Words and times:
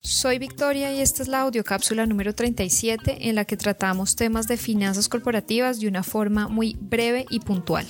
Soy 0.00 0.38
Victoria 0.38 0.92
y 0.92 1.00
esta 1.00 1.22
es 1.22 1.28
la 1.28 1.40
audiocápsula 1.40 2.06
número 2.06 2.34
37 2.34 3.28
en 3.28 3.34
la 3.34 3.44
que 3.44 3.56
tratamos 3.56 4.16
temas 4.16 4.46
de 4.46 4.56
finanzas 4.56 5.08
corporativas 5.08 5.80
de 5.80 5.88
una 5.88 6.02
forma 6.02 6.48
muy 6.48 6.76
breve 6.80 7.26
y 7.30 7.40
puntual. 7.40 7.86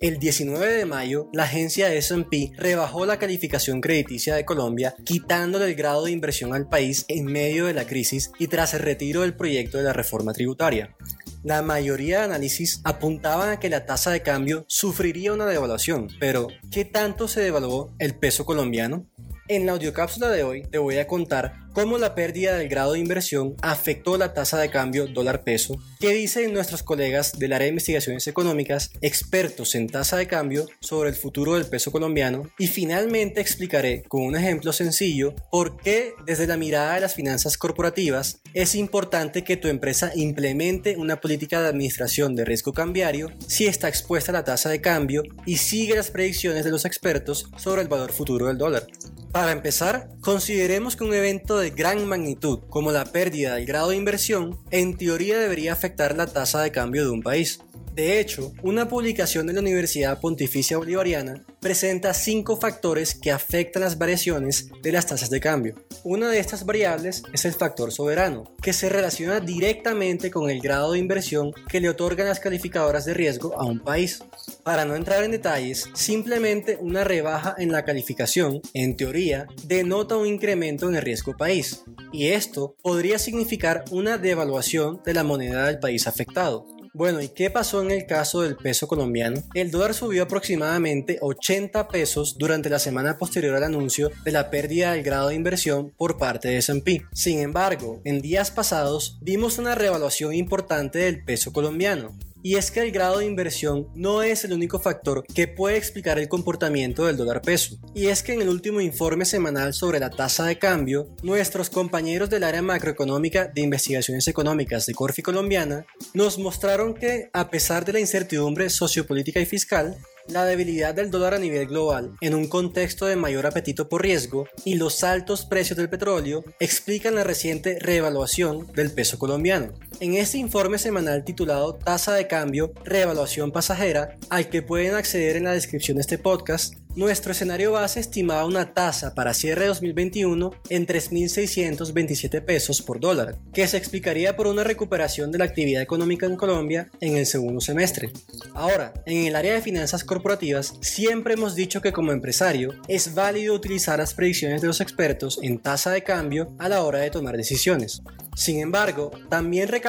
El 0.00 0.18
19 0.18 0.74
de 0.74 0.84
mayo, 0.84 1.28
la 1.32 1.44
agencia 1.44 1.92
S&P 1.92 2.52
rebajó 2.56 3.06
la 3.06 3.18
calificación 3.18 3.80
crediticia 3.80 4.34
de 4.34 4.44
Colombia, 4.44 4.94
quitándole 5.04 5.64
el 5.66 5.74
grado 5.74 6.04
de 6.04 6.12
inversión 6.12 6.54
al 6.54 6.68
país 6.68 7.04
en 7.08 7.24
medio 7.24 7.66
de 7.66 7.74
la 7.74 7.86
crisis 7.86 8.30
y 8.38 8.48
tras 8.48 8.74
el 8.74 8.80
retiro 8.80 9.22
del 9.22 9.34
proyecto 9.34 9.78
de 9.78 9.84
la 9.84 9.92
reforma 9.92 10.32
tributaria. 10.32 10.96
La 11.44 11.62
mayoría 11.62 12.18
de 12.18 12.24
análisis 12.24 12.80
apuntaban 12.84 13.50
a 13.50 13.60
que 13.60 13.70
la 13.70 13.86
tasa 13.86 14.10
de 14.10 14.22
cambio 14.22 14.64
sufriría 14.68 15.32
una 15.32 15.46
devaluación, 15.46 16.08
pero 16.20 16.48
¿qué 16.70 16.84
tanto 16.84 17.26
se 17.26 17.40
devaluó 17.40 17.94
el 17.98 18.16
peso 18.16 18.44
colombiano? 18.44 19.06
En 19.50 19.64
la 19.64 19.72
audiocápsula 19.72 20.28
de 20.28 20.42
hoy 20.42 20.62
te 20.62 20.76
voy 20.76 20.98
a 20.98 21.06
contar 21.06 21.54
cómo 21.72 21.96
la 21.96 22.14
pérdida 22.14 22.58
del 22.58 22.68
grado 22.68 22.92
de 22.92 22.98
inversión 22.98 23.54
afectó 23.62 24.18
la 24.18 24.34
tasa 24.34 24.58
de 24.58 24.68
cambio 24.68 25.06
dólar-peso, 25.06 25.78
qué 26.00 26.12
dicen 26.12 26.52
nuestros 26.52 26.82
colegas 26.82 27.38
del 27.38 27.54
área 27.54 27.64
de 27.64 27.70
investigaciones 27.70 28.26
económicas, 28.26 28.90
expertos 29.00 29.74
en 29.74 29.86
tasa 29.86 30.18
de 30.18 30.26
cambio, 30.26 30.66
sobre 30.80 31.08
el 31.08 31.14
futuro 31.14 31.54
del 31.54 31.64
peso 31.64 31.90
colombiano 31.90 32.50
y 32.58 32.66
finalmente 32.66 33.40
explicaré 33.40 34.02
con 34.02 34.22
un 34.22 34.36
ejemplo 34.36 34.70
sencillo 34.74 35.34
por 35.50 35.78
qué 35.78 36.12
desde 36.26 36.46
la 36.46 36.58
mirada 36.58 36.96
de 36.96 37.00
las 37.00 37.14
finanzas 37.14 37.56
corporativas 37.56 38.42
es 38.52 38.74
importante 38.74 39.44
que 39.44 39.56
tu 39.56 39.68
empresa 39.68 40.12
implemente 40.14 40.96
una 40.98 41.22
política 41.22 41.62
de 41.62 41.68
administración 41.68 42.34
de 42.34 42.44
riesgo 42.44 42.74
cambiario 42.74 43.32
si 43.46 43.66
está 43.66 43.88
expuesta 43.88 44.30
a 44.30 44.34
la 44.34 44.44
tasa 44.44 44.68
de 44.68 44.82
cambio 44.82 45.22
y 45.46 45.56
sigue 45.56 45.96
las 45.96 46.10
predicciones 46.10 46.64
de 46.64 46.70
los 46.70 46.84
expertos 46.84 47.48
sobre 47.56 47.80
el 47.80 47.88
valor 47.88 48.12
futuro 48.12 48.48
del 48.48 48.58
dólar. 48.58 48.86
Para 49.32 49.52
empezar, 49.52 50.08
consideremos 50.20 50.96
que 50.96 51.04
un 51.04 51.12
evento 51.12 51.58
de 51.58 51.70
gran 51.70 52.06
magnitud, 52.08 52.60
como 52.70 52.92
la 52.92 53.04
pérdida 53.04 53.54
del 53.54 53.66
grado 53.66 53.90
de 53.90 53.96
inversión, 53.96 54.58
en 54.70 54.96
teoría 54.96 55.38
debería 55.38 55.74
afectar 55.74 56.16
la 56.16 56.26
tasa 56.26 56.62
de 56.62 56.72
cambio 56.72 57.04
de 57.04 57.10
un 57.10 57.22
país. 57.22 57.60
De 57.98 58.20
hecho, 58.20 58.52
una 58.62 58.86
publicación 58.86 59.48
de 59.48 59.52
la 59.52 59.58
Universidad 59.58 60.20
Pontificia 60.20 60.78
Bolivariana 60.78 61.44
presenta 61.58 62.14
cinco 62.14 62.56
factores 62.56 63.12
que 63.12 63.32
afectan 63.32 63.82
las 63.82 63.98
variaciones 63.98 64.70
de 64.84 64.92
las 64.92 65.06
tasas 65.06 65.30
de 65.30 65.40
cambio. 65.40 65.74
Una 66.04 66.28
de 66.28 66.38
estas 66.38 66.64
variables 66.64 67.24
es 67.32 67.44
el 67.44 67.54
factor 67.54 67.90
soberano, 67.90 68.54
que 68.62 68.72
se 68.72 68.88
relaciona 68.88 69.40
directamente 69.40 70.30
con 70.30 70.48
el 70.48 70.60
grado 70.60 70.92
de 70.92 71.00
inversión 71.00 71.52
que 71.68 71.80
le 71.80 71.88
otorgan 71.88 72.28
las 72.28 72.38
calificadoras 72.38 73.04
de 73.04 73.14
riesgo 73.14 73.60
a 73.60 73.64
un 73.64 73.80
país. 73.80 74.20
Para 74.62 74.84
no 74.84 74.94
entrar 74.94 75.24
en 75.24 75.32
detalles, 75.32 75.90
simplemente 75.94 76.78
una 76.80 77.02
rebaja 77.02 77.56
en 77.58 77.72
la 77.72 77.84
calificación, 77.84 78.60
en 78.74 78.96
teoría, 78.96 79.48
denota 79.64 80.16
un 80.16 80.28
incremento 80.28 80.88
en 80.88 80.94
el 80.94 81.02
riesgo 81.02 81.36
país, 81.36 81.82
y 82.12 82.28
esto 82.28 82.76
podría 82.80 83.18
significar 83.18 83.84
una 83.90 84.18
devaluación 84.18 85.02
de 85.04 85.14
la 85.14 85.24
moneda 85.24 85.66
del 85.66 85.80
país 85.80 86.06
afectado. 86.06 86.77
Bueno, 86.98 87.20
¿y 87.20 87.28
qué 87.28 87.48
pasó 87.48 87.80
en 87.80 87.92
el 87.92 88.06
caso 88.06 88.42
del 88.42 88.56
peso 88.56 88.88
colombiano? 88.88 89.40
El 89.54 89.70
dólar 89.70 89.94
subió 89.94 90.24
aproximadamente 90.24 91.18
80 91.20 91.86
pesos 91.86 92.36
durante 92.38 92.70
la 92.70 92.80
semana 92.80 93.18
posterior 93.18 93.54
al 93.54 93.62
anuncio 93.62 94.10
de 94.24 94.32
la 94.32 94.50
pérdida 94.50 94.90
del 94.90 95.04
grado 95.04 95.28
de 95.28 95.36
inversión 95.36 95.92
por 95.96 96.18
parte 96.18 96.48
de 96.48 96.56
S&P. 96.56 97.06
Sin 97.12 97.38
embargo, 97.38 98.00
en 98.04 98.20
días 98.20 98.50
pasados 98.50 99.16
vimos 99.20 99.58
una 99.58 99.76
revaluación 99.76 100.34
importante 100.34 100.98
del 100.98 101.22
peso 101.22 101.52
colombiano, 101.52 102.18
y 102.48 102.56
es 102.56 102.70
que 102.70 102.80
el 102.80 102.92
grado 102.92 103.18
de 103.18 103.26
inversión 103.26 103.88
no 103.94 104.22
es 104.22 104.42
el 104.42 104.54
único 104.54 104.80
factor 104.80 105.22
que 105.34 105.48
puede 105.48 105.76
explicar 105.76 106.18
el 106.18 106.30
comportamiento 106.30 107.04
del 107.04 107.18
dólar 107.18 107.42
peso. 107.42 107.76
Y 107.94 108.06
es 108.06 108.22
que 108.22 108.32
en 108.32 108.40
el 108.40 108.48
último 108.48 108.80
informe 108.80 109.26
semanal 109.26 109.74
sobre 109.74 110.00
la 110.00 110.08
tasa 110.08 110.46
de 110.46 110.58
cambio, 110.58 111.14
nuestros 111.22 111.68
compañeros 111.68 112.30
del 112.30 112.44
área 112.44 112.62
macroeconómica 112.62 113.48
de 113.48 113.60
investigaciones 113.60 114.28
económicas 114.28 114.86
de 114.86 114.94
Corfi 114.94 115.20
Colombiana 115.20 115.84
nos 116.14 116.38
mostraron 116.38 116.94
que, 116.94 117.28
a 117.34 117.50
pesar 117.50 117.84
de 117.84 117.92
la 117.92 118.00
incertidumbre 118.00 118.70
sociopolítica 118.70 119.40
y 119.40 119.44
fiscal, 119.44 119.98
la 120.28 120.44
debilidad 120.44 120.94
del 120.94 121.10
dólar 121.10 121.34
a 121.34 121.38
nivel 121.38 121.66
global 121.66 122.14
en 122.20 122.34
un 122.34 122.48
contexto 122.48 123.06
de 123.06 123.16
mayor 123.16 123.46
apetito 123.46 123.88
por 123.88 124.02
riesgo 124.02 124.46
y 124.64 124.74
los 124.74 125.02
altos 125.02 125.46
precios 125.46 125.76
del 125.76 125.88
petróleo 125.88 126.44
explican 126.60 127.14
la 127.14 127.24
reciente 127.24 127.78
reevaluación 127.80 128.66
del 128.74 128.92
peso 128.92 129.18
colombiano. 129.18 129.72
En 130.00 130.14
este 130.14 130.38
informe 130.38 130.78
semanal 130.78 131.24
titulado 131.24 131.74
Tasa 131.74 132.14
de 132.14 132.28
cambio, 132.28 132.72
reevaluación 132.84 133.50
pasajera, 133.50 134.16
al 134.30 134.48
que 134.48 134.62
pueden 134.62 134.94
acceder 134.94 135.34
en 135.34 135.42
la 135.42 135.52
descripción 135.52 135.96
de 135.96 136.02
este 136.02 136.18
podcast, 136.18 136.74
nuestro 136.94 137.32
escenario 137.32 137.72
base 137.72 137.98
estimaba 137.98 138.44
una 138.44 138.74
tasa 138.74 139.14
para 139.14 139.34
cierre 139.34 139.66
2021 139.66 140.52
en 140.68 140.86
3.627 140.86 142.44
pesos 142.44 142.80
por 142.80 143.00
dólar, 143.00 143.36
que 143.52 143.66
se 143.66 143.76
explicaría 143.76 144.36
por 144.36 144.46
una 144.46 144.62
recuperación 144.62 145.32
de 145.32 145.38
la 145.38 145.46
actividad 145.46 145.82
económica 145.82 146.26
en 146.26 146.36
Colombia 146.36 146.88
en 147.00 147.16
el 147.16 147.26
segundo 147.26 147.60
semestre. 147.60 148.12
Ahora, 148.54 148.94
en 149.04 149.26
el 149.26 149.34
área 149.34 149.54
de 149.54 149.62
finanzas 149.62 150.04
corporativas, 150.04 150.74
siempre 150.80 151.34
hemos 151.34 151.56
dicho 151.56 151.82
que 151.82 151.92
como 151.92 152.12
empresario 152.12 152.72
es 152.86 153.14
válido 153.14 153.54
utilizar 153.54 153.98
las 153.98 154.14
predicciones 154.14 154.60
de 154.60 154.68
los 154.68 154.80
expertos 154.80 155.40
en 155.42 155.58
tasa 155.58 155.90
de 155.90 156.04
cambio 156.04 156.52
a 156.58 156.68
la 156.68 156.84
hora 156.84 157.00
de 157.00 157.10
tomar 157.10 157.36
decisiones. 157.36 158.02
Sin 158.34 158.60
embargo, 158.60 159.10
también 159.28 159.66
recalcamos 159.66 159.87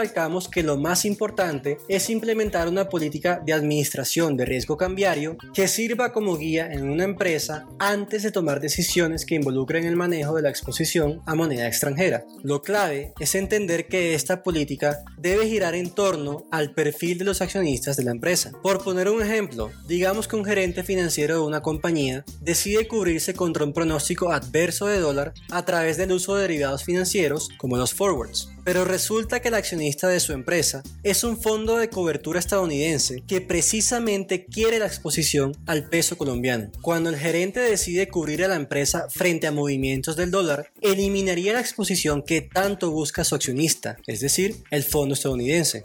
que 0.51 0.63
lo 0.63 0.77
más 0.77 1.03
importante 1.03 1.77
es 1.89 2.09
implementar 2.09 2.69
una 2.69 2.87
política 2.87 3.41
de 3.45 3.51
administración 3.51 4.37
de 4.37 4.45
riesgo 4.45 4.77
cambiario 4.77 5.37
que 5.53 5.67
sirva 5.67 6.13
como 6.13 6.37
guía 6.37 6.71
en 6.71 6.89
una 6.89 7.03
empresa 7.03 7.67
antes 7.79 8.23
de 8.23 8.31
tomar 8.31 8.61
decisiones 8.61 9.25
que 9.25 9.35
involucren 9.35 9.83
el 9.83 9.97
manejo 9.97 10.35
de 10.35 10.43
la 10.43 10.49
exposición 10.49 11.21
a 11.25 11.35
moneda 11.35 11.67
extranjera. 11.67 12.23
Lo 12.43 12.61
clave 12.61 13.13
es 13.19 13.35
entender 13.35 13.87
que 13.87 14.13
esta 14.13 14.41
política 14.41 15.03
debe 15.17 15.49
girar 15.49 15.75
en 15.75 15.89
torno 15.89 16.45
al 16.49 16.73
perfil 16.73 17.17
de 17.17 17.25
los 17.25 17.41
accionistas 17.41 17.97
de 17.97 18.03
la 18.03 18.11
empresa. 18.11 18.53
Por 18.63 18.81
poner 18.81 19.09
un 19.09 19.21
ejemplo, 19.21 19.69
digamos 19.85 20.29
que 20.29 20.37
un 20.37 20.45
gerente 20.45 20.83
financiero 20.83 21.35
de 21.35 21.41
una 21.41 21.61
compañía 21.61 22.23
decide 22.39 22.87
cubrirse 22.87 23.33
contra 23.33 23.65
un 23.65 23.73
pronóstico 23.73 24.31
adverso 24.31 24.87
de 24.87 24.99
dólar 24.99 25.33
a 25.51 25.65
través 25.65 25.97
del 25.97 26.13
uso 26.13 26.35
de 26.35 26.43
derivados 26.43 26.85
financieros 26.85 27.49
como 27.57 27.75
los 27.75 27.93
forwards. 27.93 28.49
Pero 28.69 28.85
resulta 28.85 29.39
que 29.39 29.47
el 29.47 29.55
accionista 29.55 30.07
de 30.07 30.19
su 30.19 30.31
empresa 30.31 30.83
es 31.01 31.23
un 31.23 31.41
fondo 31.41 31.77
de 31.77 31.89
cobertura 31.89 32.37
estadounidense 32.37 33.23
que 33.27 33.41
precisamente 33.41 34.45
quiere 34.45 34.77
la 34.77 34.85
exposición 34.85 35.57
al 35.65 35.89
peso 35.89 36.19
colombiano. 36.19 36.69
Cuando 36.83 37.09
el 37.09 37.17
gerente 37.17 37.61
decide 37.61 38.09
cubrir 38.09 38.43
a 38.43 38.47
la 38.47 38.57
empresa 38.57 39.07
frente 39.09 39.47
a 39.47 39.51
movimientos 39.51 40.15
del 40.15 40.29
dólar, 40.29 40.69
eliminaría 40.81 41.53
la 41.53 41.61
exposición 41.61 42.21
que 42.21 42.41
tanto 42.41 42.91
busca 42.91 43.23
su 43.23 43.33
accionista, 43.33 43.97
es 44.05 44.19
decir, 44.19 44.57
el 44.69 44.83
fondo 44.83 45.15
estadounidense. 45.15 45.81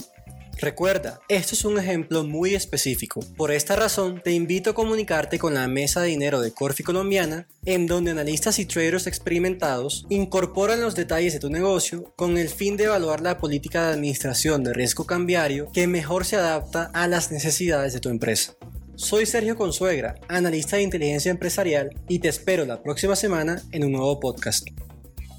Recuerda, 0.60 1.20
esto 1.28 1.54
es 1.54 1.64
un 1.64 1.78
ejemplo 1.78 2.24
muy 2.24 2.54
específico. 2.54 3.20
Por 3.36 3.50
esta 3.50 3.76
razón, 3.76 4.20
te 4.22 4.32
invito 4.32 4.70
a 4.70 4.74
comunicarte 4.74 5.38
con 5.38 5.54
la 5.54 5.68
mesa 5.68 6.00
de 6.00 6.08
dinero 6.08 6.40
de 6.40 6.52
Corfi 6.52 6.82
Colombiana, 6.82 7.46
en 7.64 7.86
donde 7.86 8.12
analistas 8.12 8.58
y 8.58 8.66
traders 8.66 9.06
experimentados 9.06 10.06
incorporan 10.08 10.80
los 10.80 10.94
detalles 10.94 11.32
de 11.32 11.40
tu 11.40 11.50
negocio 11.50 12.12
con 12.16 12.38
el 12.38 12.48
fin 12.48 12.76
de 12.76 12.84
evaluar 12.84 13.20
la 13.20 13.38
política 13.38 13.86
de 13.86 13.94
administración 13.94 14.62
de 14.64 14.72
riesgo 14.72 15.06
cambiario 15.06 15.70
que 15.72 15.86
mejor 15.86 16.24
se 16.24 16.36
adapta 16.36 16.90
a 16.94 17.08
las 17.08 17.30
necesidades 17.30 17.92
de 17.92 18.00
tu 18.00 18.08
empresa. 18.08 18.54
Soy 18.96 19.26
Sergio 19.26 19.56
Consuegra, 19.56 20.14
analista 20.28 20.76
de 20.76 20.82
inteligencia 20.82 21.30
empresarial, 21.30 21.90
y 22.08 22.20
te 22.20 22.28
espero 22.28 22.64
la 22.64 22.80
próxima 22.82 23.16
semana 23.16 23.60
en 23.72 23.84
un 23.84 23.92
nuevo 23.92 24.20
podcast. 24.20 24.68